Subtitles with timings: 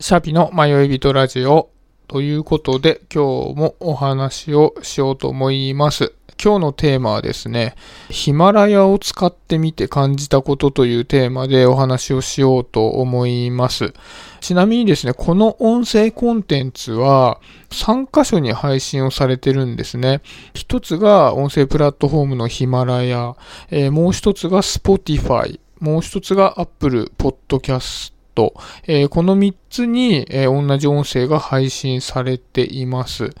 [0.00, 1.70] シャピの迷い人ラジオ
[2.06, 6.14] ということで今日もお話をしようと思います。
[6.40, 7.74] 今日のテーマはですね、
[8.08, 13.92] ヒマラヤを使ってみて感じたことというテーマでお話をしようと思います。
[14.40, 17.40] ちなみにですね、この音声コンテンツは
[17.70, 20.20] 3箇所に配信をされてるんですね。
[20.54, 23.34] 一つが音声プラットフォームのヒマラヤ、
[23.70, 28.54] えー、もう一つが Spotify、もう一つが Apple Podcast ト、
[28.86, 33.34] えー、この3つに、えー、同じ音声が配信されています。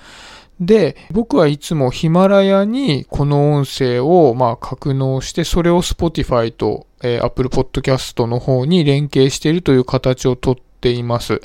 [0.58, 11.40] で、僕はいつもヒマラヤにこの音声をまあ格納して、それを Spotify と、えー、Apple Podcast の方に連携しているという形をとっています。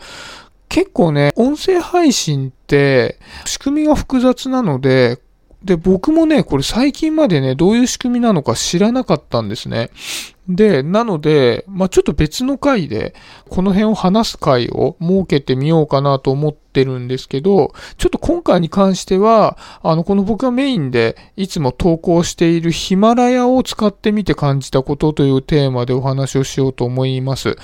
[0.68, 5.20] 結構ね、音声配信って仕組みが複雑なので、
[5.64, 9.92] で、僕もね、これ最近までね、どういう仕組みなのか知らなかったんですね。
[10.50, 13.16] で、なので、まあ、ちょっと別の回で、
[13.50, 27.56] この辺を話す回を設けてみようかなと思ってるんですけど、ちょっと今回に関しては、あの、この僕がメインでいつも投稿しているヒマラヤを使ってみて感じたことというテーマでお話をしようと思います。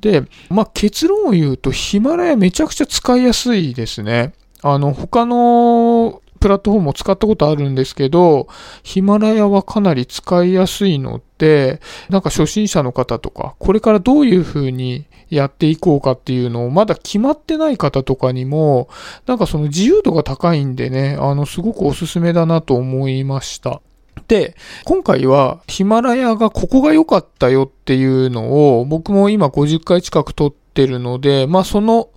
[0.00, 4.32] で、まあ、結論を言うと、ヒマラヤめちゃくちゃ使いやすいですね。
[4.62, 8.48] あの、他のプラットフォームを使ったことあるんですけど、
[8.82, 18.90] ヒマラヤはかなり使いやすいので、なんか初心者の方とか、これからどういう風にやっていこうかっていうのをまだ決まってない方とかにも、
[19.24, 23.80] なんかその自由度が高いんでね、あの、すごくおすすめだなと思いました。
[24.28, 32.10] で、今回はヒマラヤがここが良かったよっていうのを僕も今50回近く撮ってるので、まあその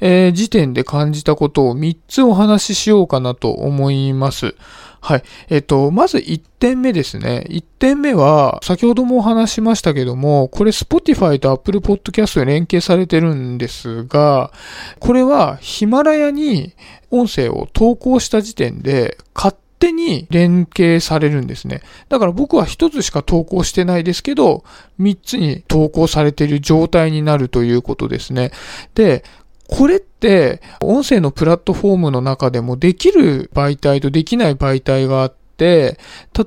[0.00, 4.54] えー、時点で感じたことを3つお話ししようかなと思います。
[5.00, 5.22] はい。
[5.50, 7.44] えっと、まず1点目ですね。
[7.48, 14.50] 1点目は、先ほどもお話しましたけども、これ Spotify と Apple Podcast で連携されてるんですが、
[14.98, 16.74] これはヒマラヤに
[17.12, 21.82] 音声を投稿した時点で、勝手に連携されるんですね。
[22.08, 24.64] だから僕は一つしか投稿してないですけど、
[25.00, 28.50] 3つに投稿されている状態になるということですね。
[28.94, 29.22] で、
[29.68, 35.96] これって、音声のプラットフォームの中でもできる媒体とできない媒体があって、例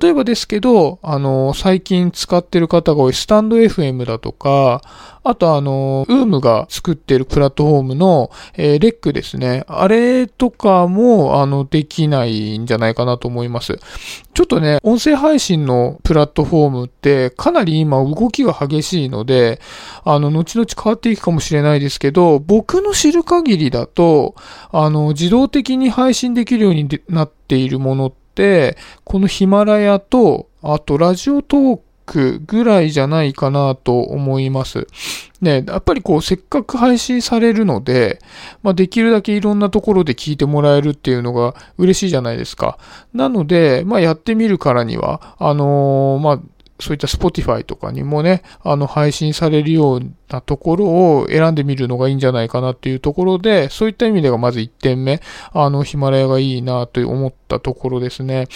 [0.08, 4.82] えばですけど、あの、最近使ってる方が多いスタンド FM だとか、
[5.22, 9.64] あとあの、ウームが作ってるプラットフォームの、えー、レックですね。
[9.66, 13.78] あれとかも、あの、できないんじゃないかなと思います。
[14.32, 19.60] ちょっとね、音声配信のプラットフォームってかなり今動きが激しいので、
[20.04, 24.34] あの、後々変わっていくかもしれないですけど、僕の知る限りだと、
[24.70, 28.19] あの、自動的に配信できるようになっているものって、
[29.04, 34.86] このヒマラヤと、あとラジオトークぐらいじゃないかなと思います。
[35.40, 38.20] ね、やっぱりこう、せっかく配信されるので、
[38.62, 42.78] まあ、できるだけいろんなところで聞いてもらえるっていうのが嬉しいじゃないですか。
[43.14, 46.40] なので、まあ、やってみるからには、あのー、まあ、
[46.80, 55.20] そういった Spotify とかにもね、あの、配信されるようなところを選んでみるのがいいんじゃないかなっていうところで、そういった意味ではまず1点目、
[55.52, 58.48] あの、ヒマラヤがいいなと思ったところですね。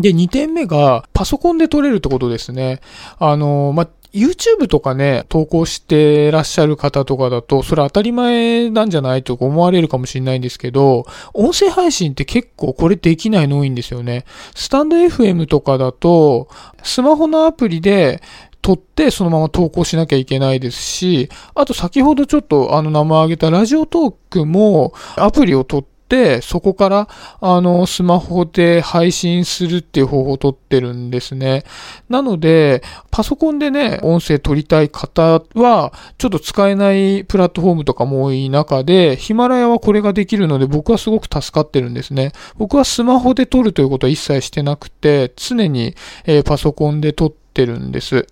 [0.00, 2.80] で、2点目が、パソコンで撮れるってことですね。
[3.18, 14.24] あの、ま YouTube とかね、投稿してらっしゃる方とかだと、それ当たり前なんじゃないとか思われるかもしれないんですけど、音声配信って結構これできないの多いんですよね。
[14.54, 16.48] スタンド FM とかだと、
[16.82, 18.22] スマホのアプリで、
[18.60, 25.97] 撮ってそのまま投稿しなきゃいけないですし、あと先ほどちょっとあの名前挙げたラジオトークもアプリを取って、
[26.42, 27.08] そこから、
[27.40, 31.64] あの、スマホで配信するっていう方法をとってるんですね。
[32.08, 42.32] なので、パソコンでね、音声取りたい方は、ちょっと使えないプラットフォームとかも多い中で、ヒマラヤはこれができるので、僕はすごく助かってるんですね。
[42.56, 45.94] 僕はスマホで撮るということは一切してなくて、常に、
[46.24, 48.26] えー、パソコンで撮ってるんです。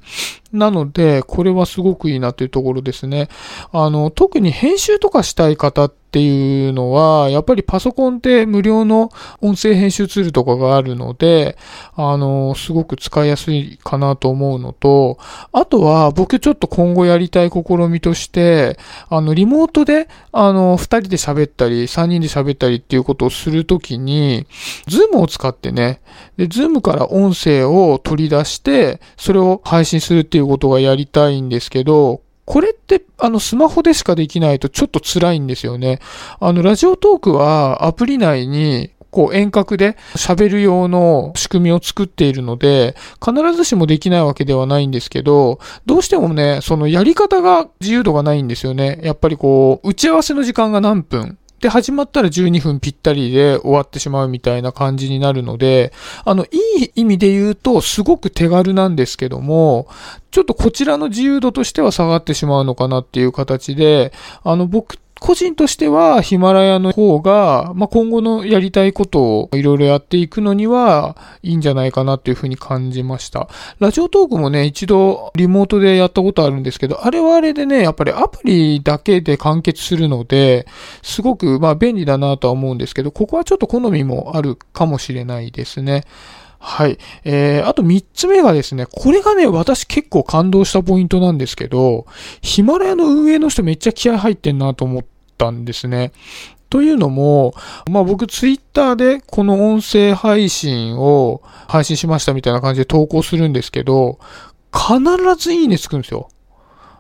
[0.53, 3.29] なので、これはすごくいいなというところですね。
[3.73, 9.11] あの、特に編集とかしたい方っっていうのは、やっぱりパソコンって無料の
[9.43, 11.59] 音声編集ツールとかがあるので、
[11.95, 15.19] あの、すごく使いやすいかなと思うのと、
[15.53, 18.79] あとは僕ちょっと今後やりたい試みとして、
[19.11, 24.47] あの、リモートで、あの、二人で喋ったり、三人で喋ったりっていうことをするときに、
[24.87, 26.01] ズームを使ってね、
[26.39, 35.99] で、ズームから音声を取り出して、それを配信するっていうことがやりたいんですけど、これって、あの、スマホでしかできないとちょっと辛いんですよね。
[36.41, 42.95] あの、ラジオトークはアプリ内に、こう遠隔で喋る用の仕組みを作っているので、
[43.25, 49.01] 必ずしもできないわけではないんですけど、どうしてもね、そのやり方が自由度がないんですよね。
[49.03, 55.93] やっぱりこう、打ち合わせの時間が何分で、始まったら12分ぴったりで終わってしまうみたいな感じになるので、
[56.25, 56.49] あの、い
[56.83, 59.89] い意味で言うと、すごく手軽なんですけども、
[60.31, 64.13] ちょっとこちらの自由度としては下がってしまうのかなっていう形で、
[64.45, 73.49] あの、僕個人としてはヒマラヤの方が、まあ、今後のやりたいことをいろいろやっていくのにはいいんじゃないかなっていうふうに感じました。
[73.79, 80.67] ラジオトークもね、一度リモートでやったことあるんですけど、あれはあれでね、やっぱりアプリだけで完結するので、
[81.03, 86.05] すごくまあ便利だなとは思うんですけど、ここはちょっと好みもあるかもしれないですね。
[86.59, 86.99] はい。
[87.25, 92.07] えー、あと3つ目がですね、これがね、私結構感動したポイントなんですけど、
[92.43, 95.05] ヒマラヤの運営の人めっちゃ気合入ってんなと思っ
[95.39, 96.13] たんですね。
[96.69, 97.55] というのも、
[97.91, 104.19] まあ僕ツイッターでこの音声配信を配信しましたみたいな感じで投稿するんですけど、
[104.73, 104.99] 必
[105.39, 106.29] ずいいねつくんですよ。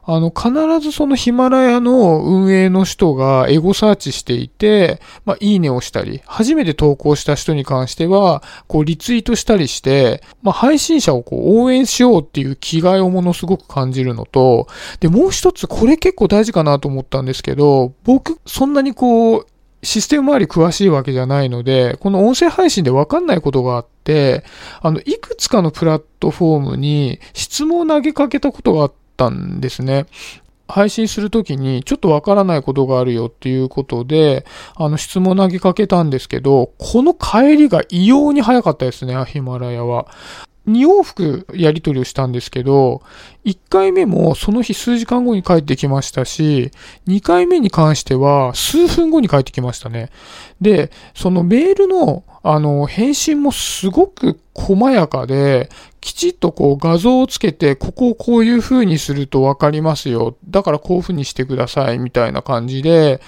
[0.09, 0.51] あの、必
[0.81, 14.69] ずそのヒマラヤの運営の人がエゴサーチしていて、まあ、いいねをしたり、初めて投稿した人に関しては、こう、リツイートしたりして、まあ、配信者をこう、応援しようっていう気概をものすごく感じるのと、
[15.01, 19.47] で、もう一つ、これ結構大事かなと思ったんですけど、僕、そんなにこう、
[19.83, 24.45] システム周り詳しいわけじゃないので、この音声配信でわかんないことがあって、
[24.81, 30.07] あの、いくつかのプラットフォームに質問を投げかけたことがあって、ったんですね。
[30.69, 40.07] 配信するときにちょっとわからないことがあるよっていうことで、あの質問投げかけたんですけど、この帰りが異様に早かったですね、アヒマラヤは。
[40.67, 43.03] 2往復やり取りをしたんですけど、
[43.45, 46.73] 1回目もその日数時間後に帰ってきましたし、
[47.07, 50.11] 2回目に関しては数分後に帰ってきましたね。
[50.61, 55.69] で、そのメールのあの返信もすごく細やかで、
[56.01, 60.37] きちっとこう画像をつけて、ここをこういう風にするとわかりますよ。
[60.49, 61.99] だからこういう風にしてください。
[61.99, 63.21] みたいな感じで、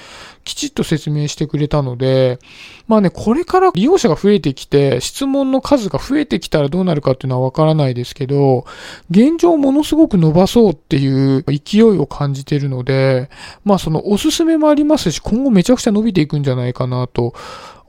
[0.44, 2.38] きちっと説明してくれたので、
[2.86, 8.66] まあね、これから利用者が増えてきて、質問の数が増えてきたらどうなるかっていうのはわからないですけど、
[9.10, 13.30] 現状ものすごく伸ばそうっていう勢いを感じてるので、
[13.64, 17.34] まあそのおすすめもありますし、今後めちゃくちゃ伸びていくんじゃないかなと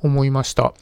[0.01, 0.73] 思いました。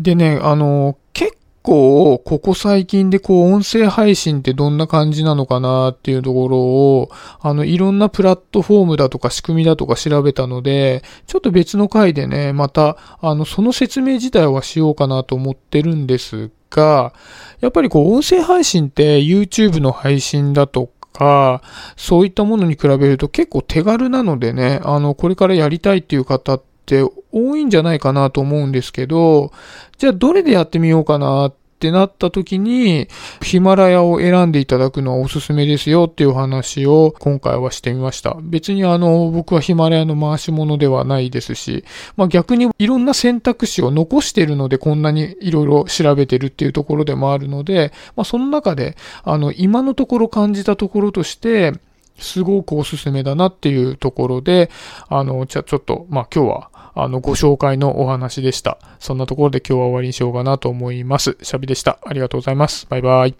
[0.00, 7.10] でね、あの、結構、ここ最近でこう、音声配信ってどんな感じなのかなっていうところを、
[7.40, 17.12] あの、いろんなプラットフォームだとか仕組みだとか調べたので、ちょっと別の回でね、また、あの、その説明自体はしようかなと思ってるんですが、
[17.60, 21.62] やっぱりこう、音声配信って YouTube の配信だとか、
[21.96, 27.02] そういったものに比べると結構手軽なのでね、あの、これからやりたいっていう方ってって
[27.32, 29.50] 多いんじゃないかなと思うんですけど、
[29.98, 33.08] じゃあどれでやってみようかなってなった時に、
[33.42, 38.36] ヒマラヤを選んでいただくのはおすすめですよっていう話を今回はしてみました。
[38.40, 41.84] 別にあの、僕はヒマラヤの回し物ではないですし、
[42.16, 51.72] まあ逆にいろんな選択肢を残してるのでこんなにいろいろ調べてるっていうところでもあるので、まあその中で、あの、今のところ感じたところとして、
[52.18, 54.70] すごくおすすめだなっていうところで、
[55.08, 58.78] あの、じゃちょっと、まあ今日はあの、ご紹介のお話でした。
[59.00, 61.36] そんなところで今日は終わりにしようかなと思います。
[61.42, 61.98] シャビでした。
[62.02, 62.86] ありがとうございます。
[62.88, 63.34] バイバイ。